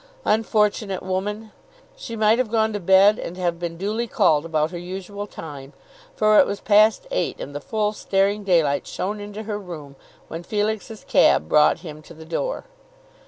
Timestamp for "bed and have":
2.79-3.59